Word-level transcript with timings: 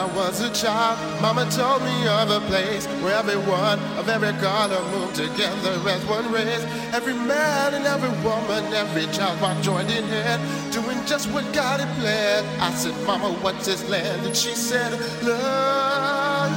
I 0.00 0.06
was 0.16 0.40
a 0.40 0.50
child, 0.54 0.98
Mama 1.20 1.44
told 1.50 1.82
me 1.82 2.08
of 2.08 2.30
a 2.30 2.40
place 2.48 2.86
where 3.02 3.14
everyone 3.16 3.78
of 3.98 4.08
every 4.08 4.32
color 4.40 4.80
moved 4.92 5.16
together 5.16 5.76
as 5.90 6.02
one 6.06 6.32
race. 6.32 6.64
Every 6.94 7.12
man 7.12 7.74
and 7.74 7.84
every 7.84 8.08
woman, 8.24 8.64
every 8.72 9.04
child 9.12 9.38
by 9.42 9.60
joined 9.60 9.90
in 9.90 10.04
hand, 10.04 10.40
doing 10.72 11.04
just 11.04 11.28
what 11.32 11.44
God 11.52 11.80
had 11.80 12.00
planned. 12.00 12.46
I 12.62 12.72
said, 12.72 12.94
Mama, 13.06 13.30
what's 13.42 13.66
this 13.66 13.86
land? 13.90 14.24
And 14.24 14.34
she 14.34 14.54
said, 14.54 14.92
Love, 15.22 16.50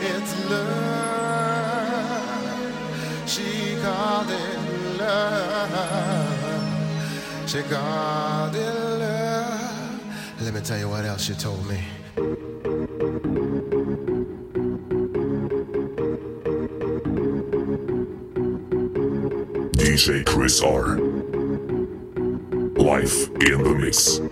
it's 0.00 0.48
love. 0.48 0.70
She 3.28 3.74
called 3.82 4.30
it 4.30 4.58
love. 5.00 6.30
She 7.48 7.62
called 7.62 8.54
it 8.54 8.74
love. 9.00 9.19
Let 10.42 10.54
me 10.54 10.60
tell 10.62 10.78
you 10.78 10.88
what 10.88 11.04
else 11.04 11.28
you 11.28 11.34
told 11.34 11.66
me. 11.66 11.78
DJ 19.76 20.24
Chris 20.24 20.62
R. 20.62 20.96
Life 22.82 23.28
in 23.42 23.62
the 23.62 23.74
mix. 23.78 24.29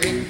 me. 0.00 0.21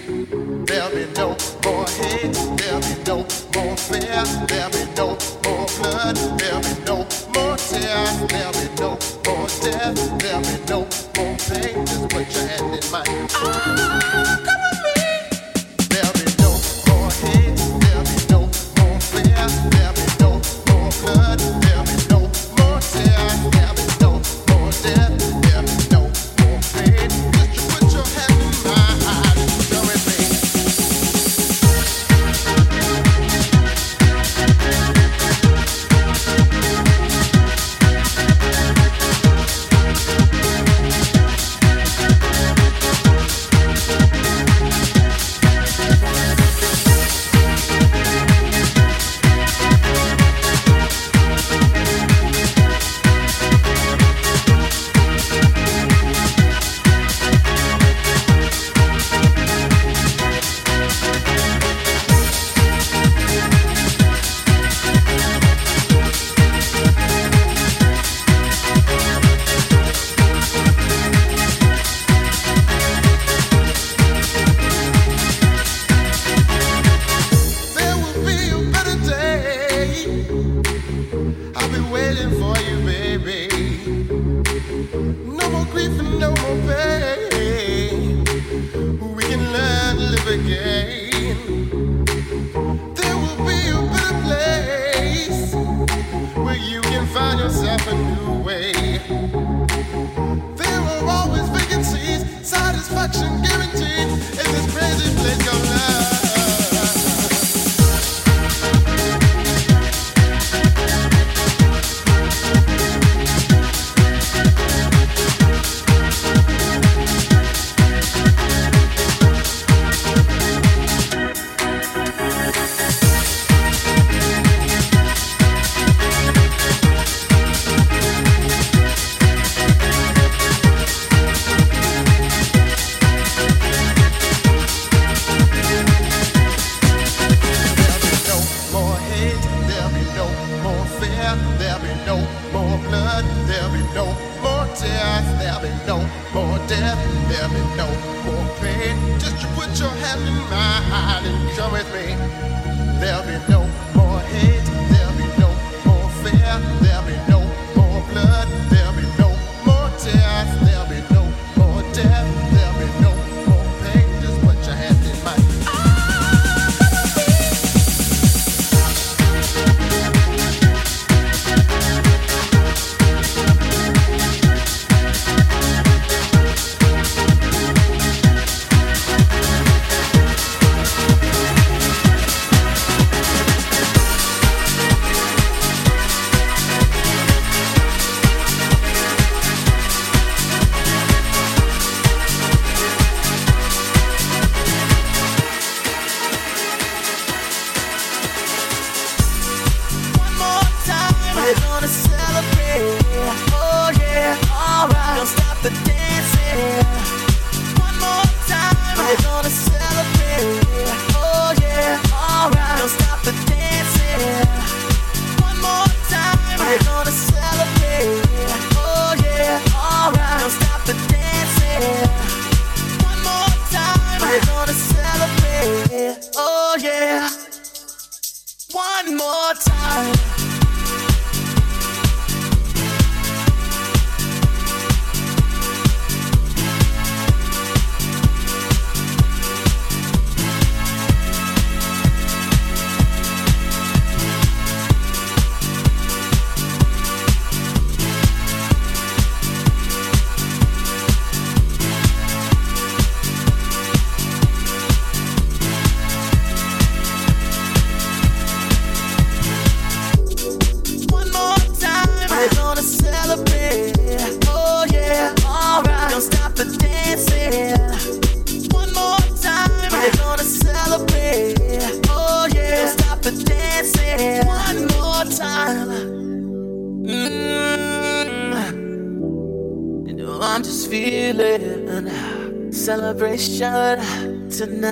Celebration 283.22 284.50
tonight. 284.50 284.91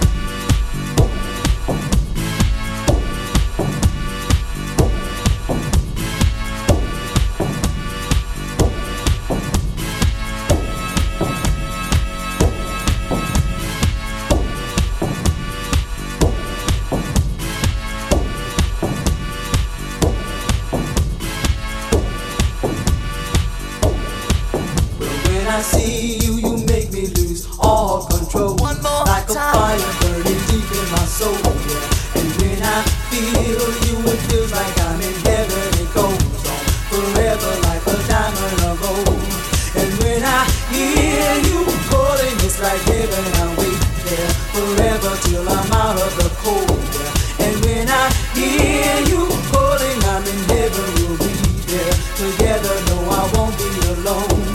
together, 52.21 52.75
no, 52.89 52.97
I 53.09 53.23
won't 53.33 53.57
be 53.57 53.69
alone. 53.97 54.45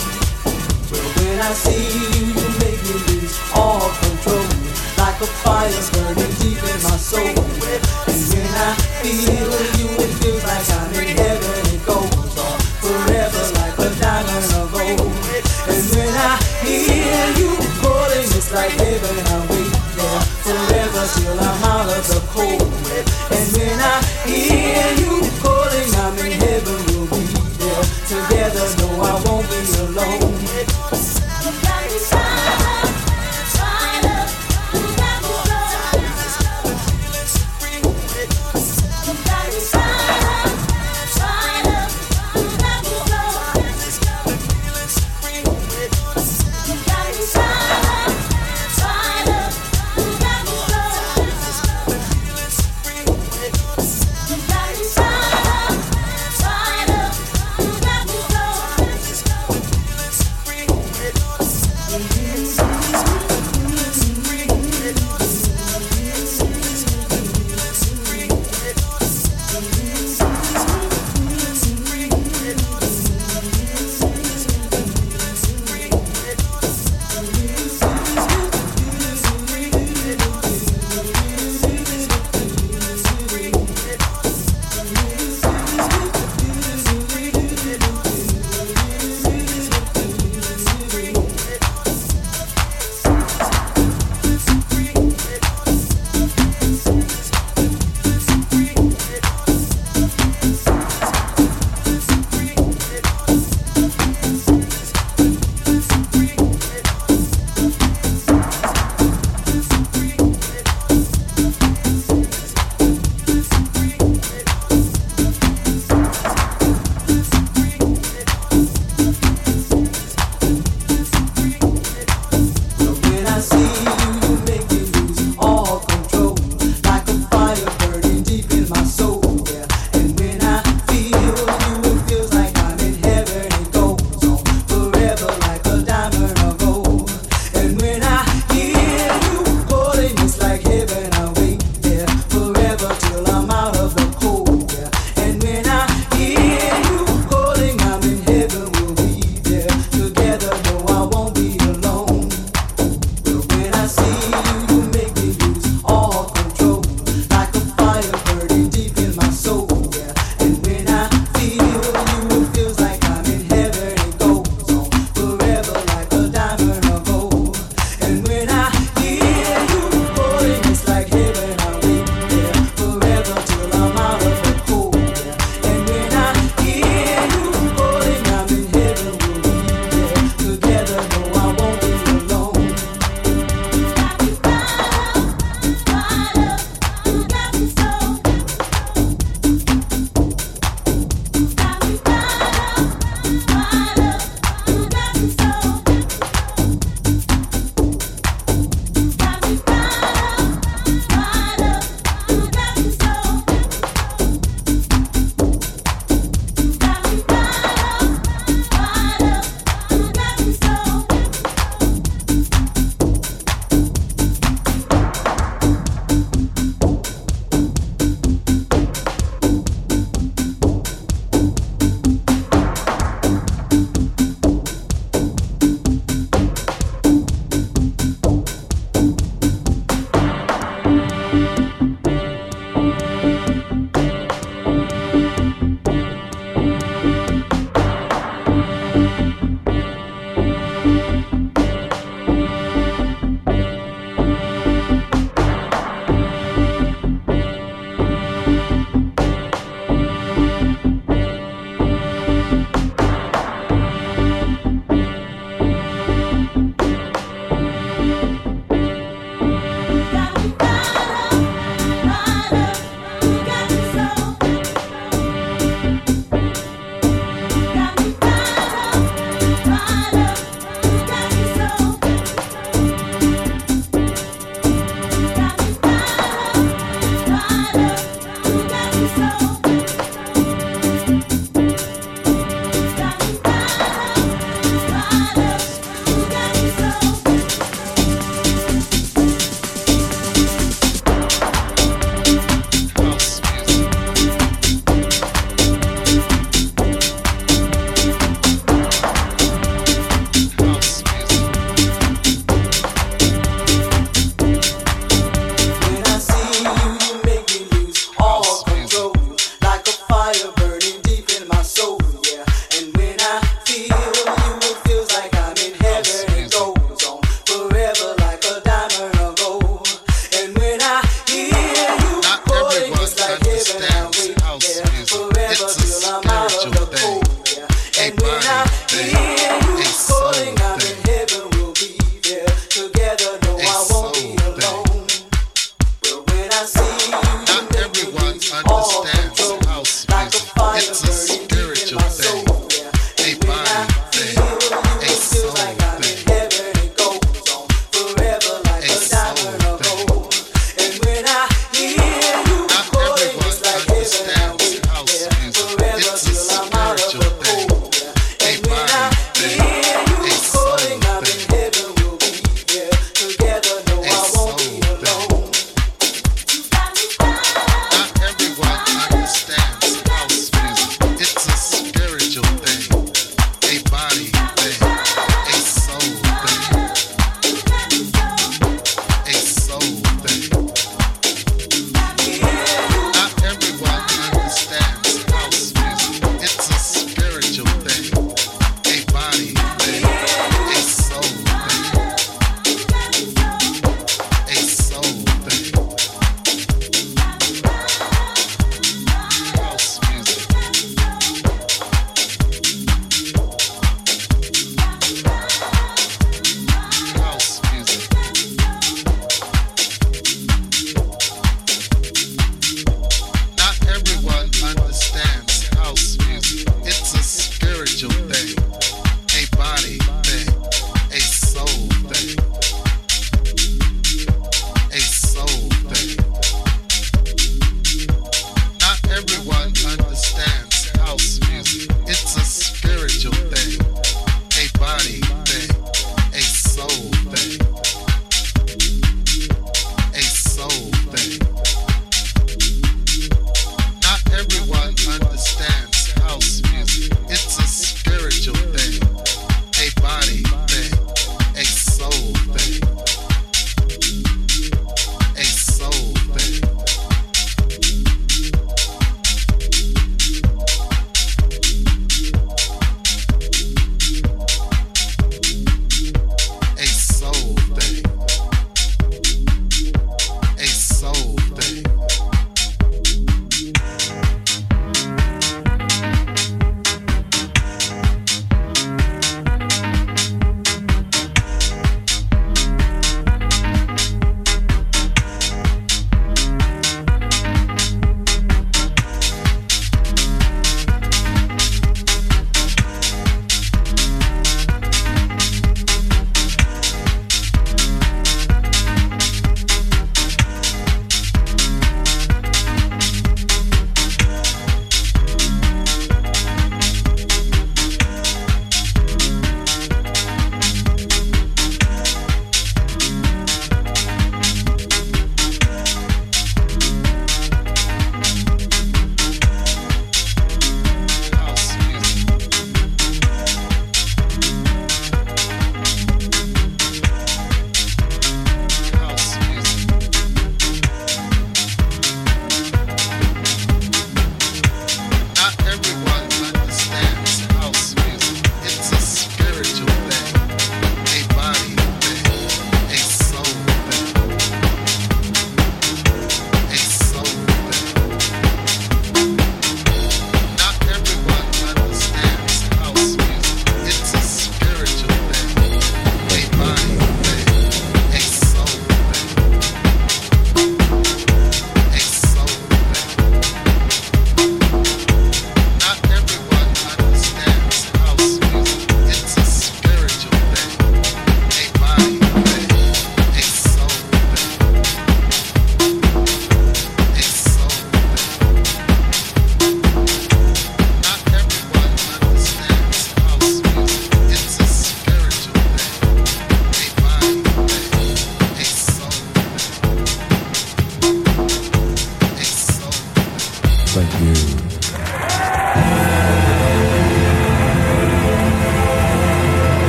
But 0.89 1.03
when 1.19 1.41
I 1.41 1.53
see 1.53 1.83
you, 1.99 2.27
you 2.39 2.49
make 2.63 2.81
me 2.87 2.95
lose 3.09 3.37
all 3.55 3.91
control, 4.03 4.47
like 4.99 5.21
a 5.21 5.27
fire's 5.43 5.91
burning. 5.91 6.26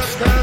Alaska. 0.00 0.39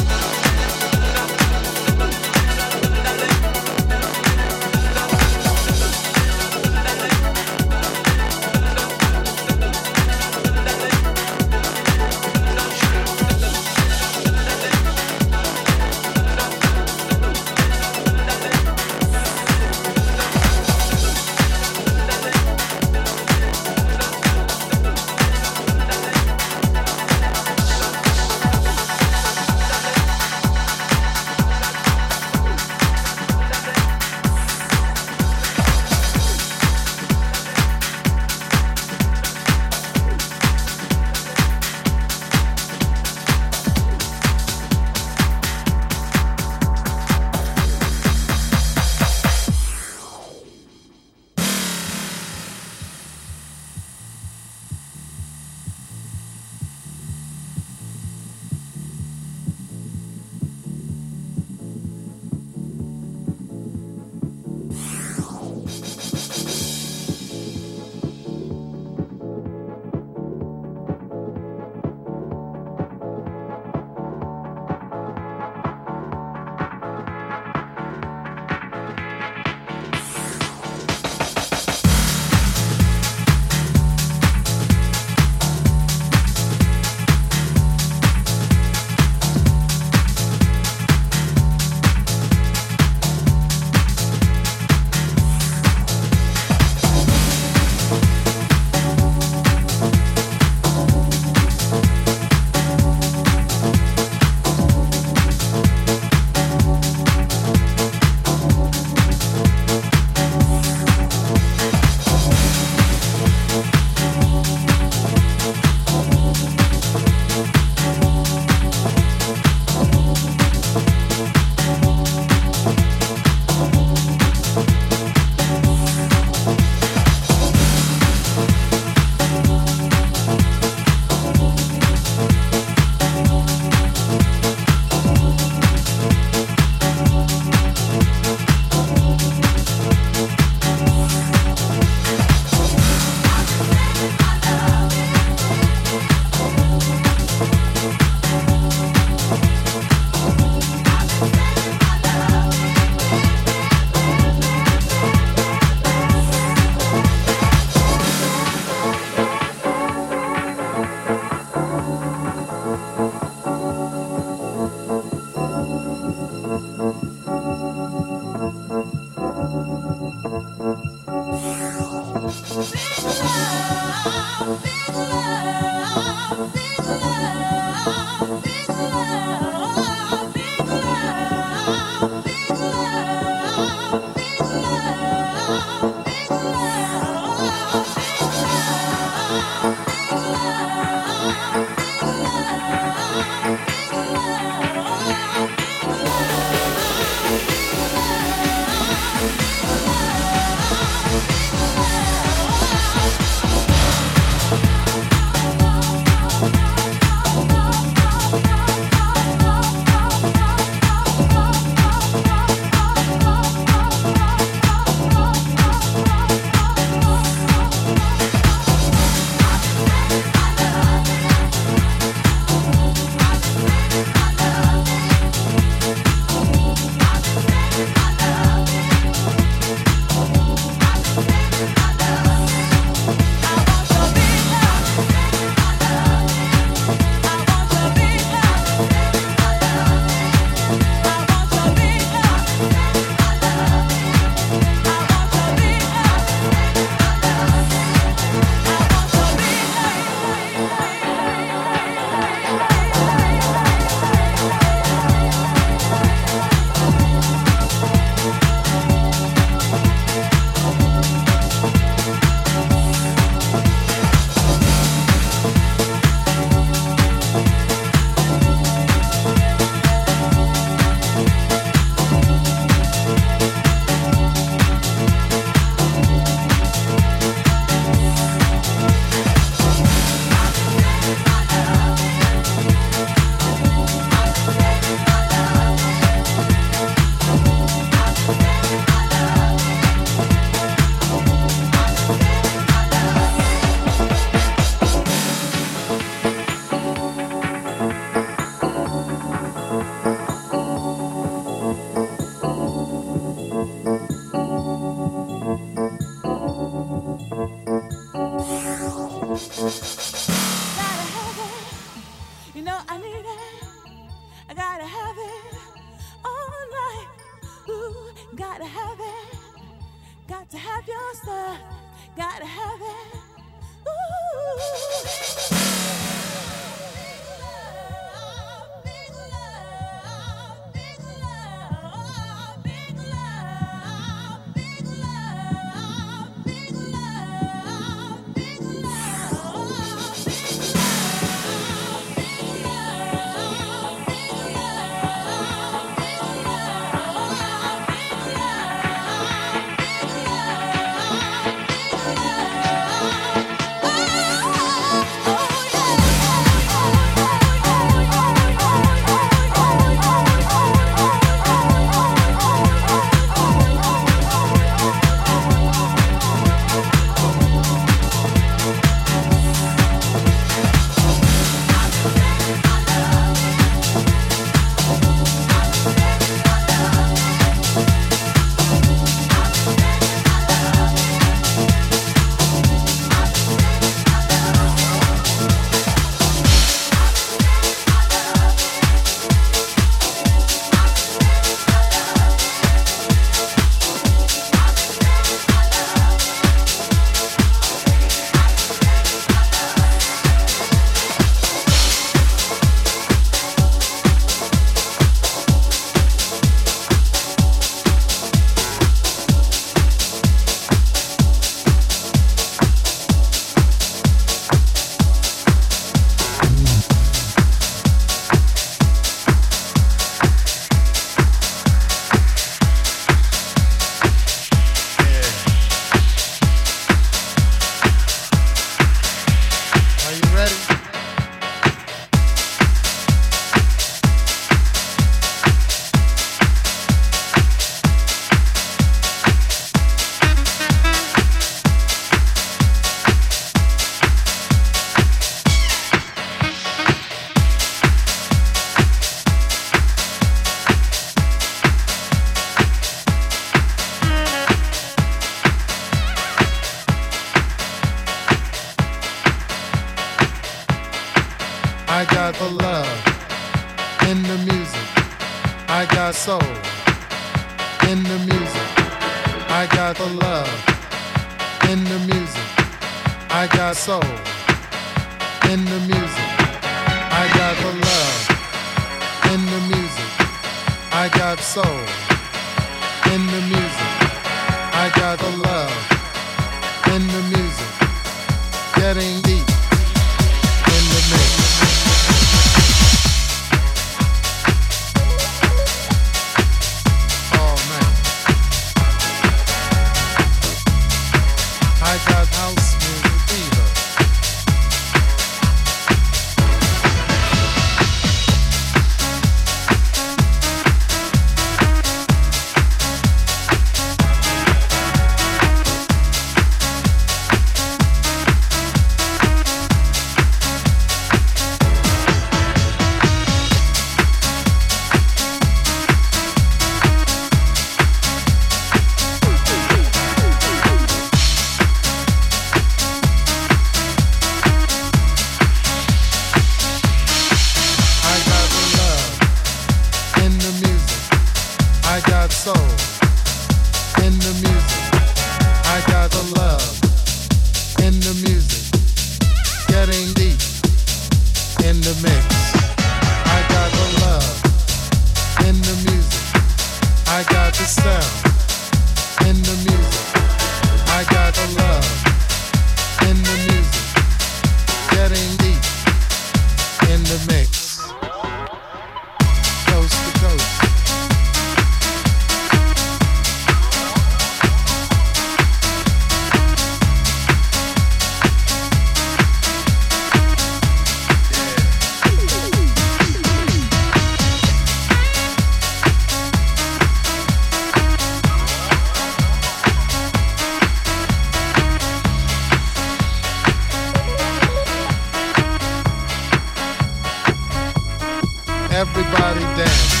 Everybody 598.81 599.41
dance. 599.55 600.00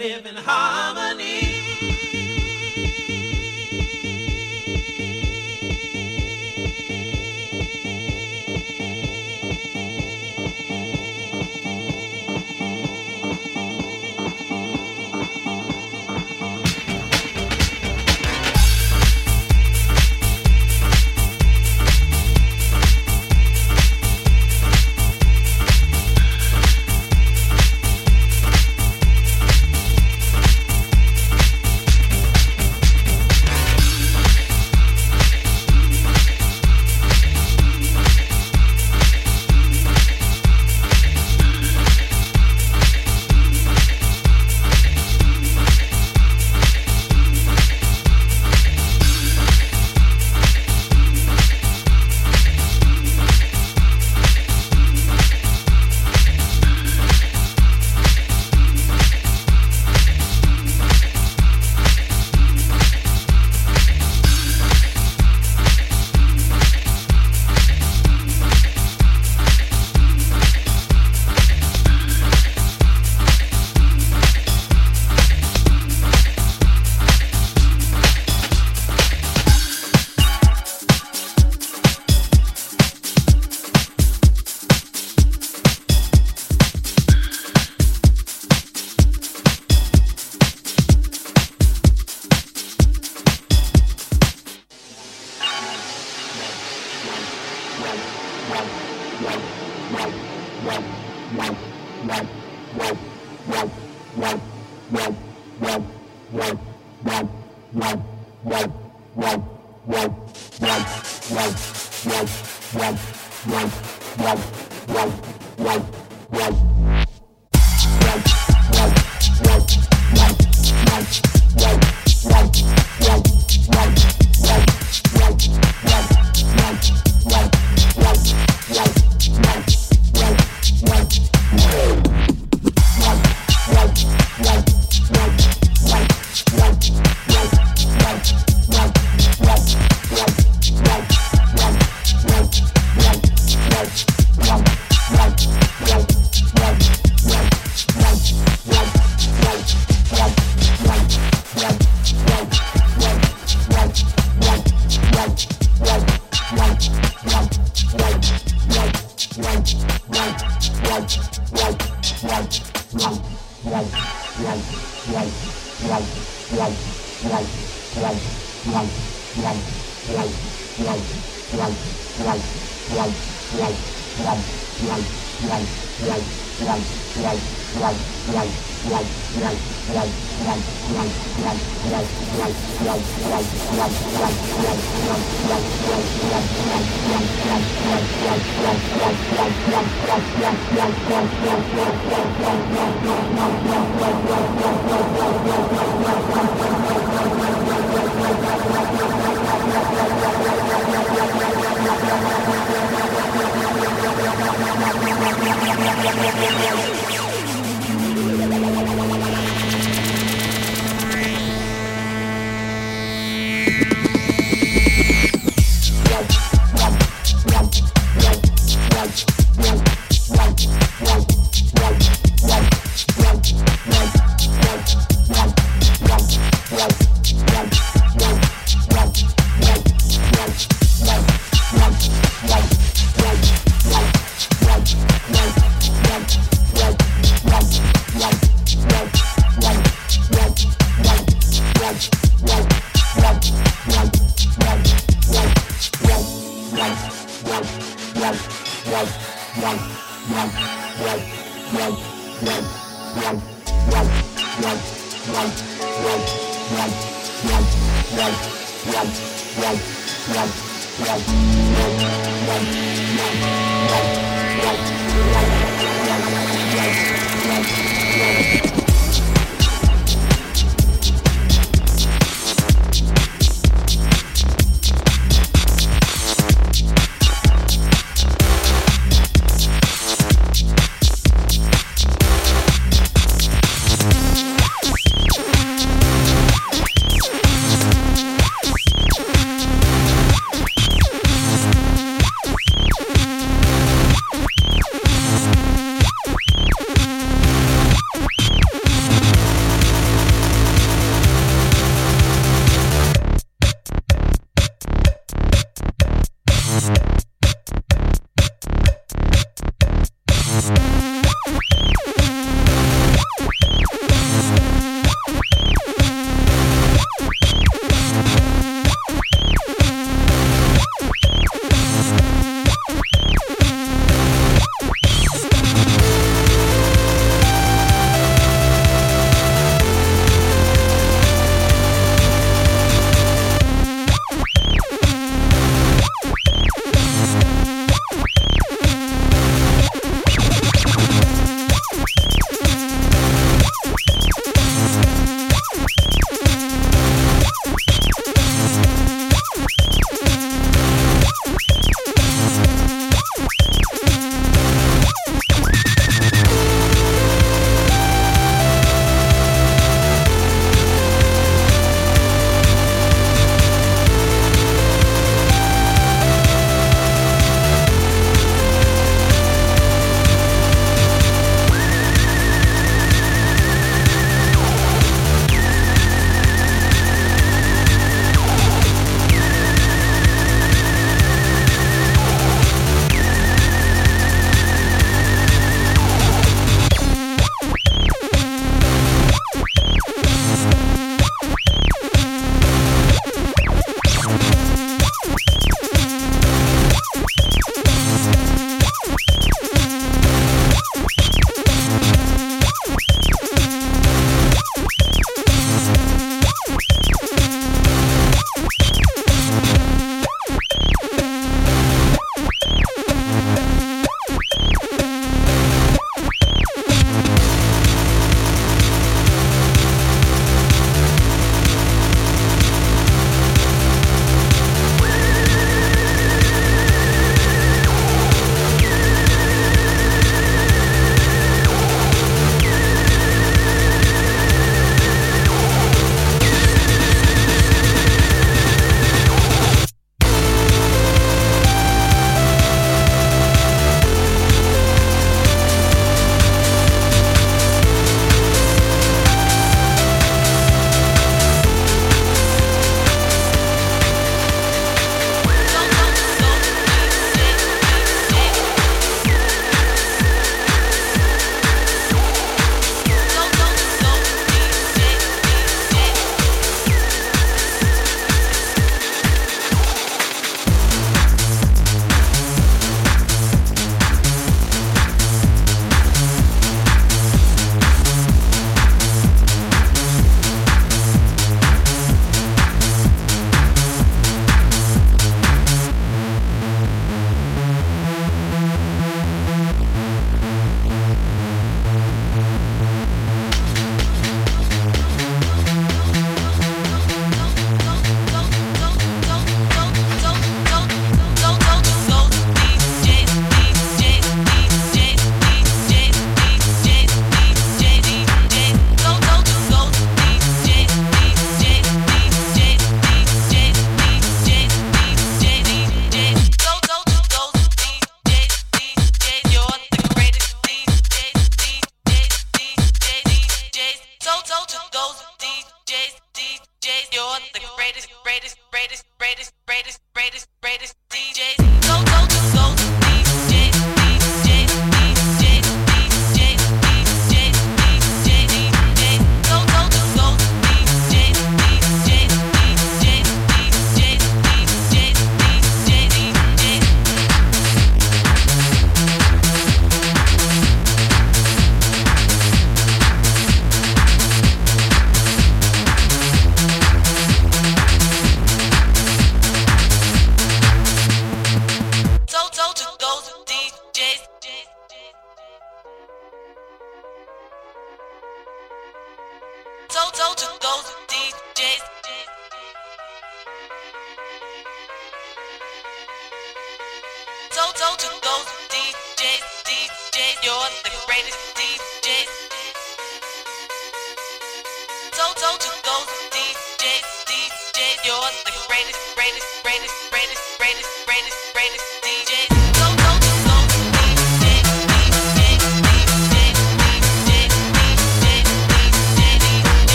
live 0.00 0.24
in 0.24 0.34
harmony. 0.34 1.39